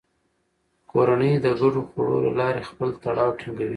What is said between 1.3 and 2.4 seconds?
د ګډو خوړو له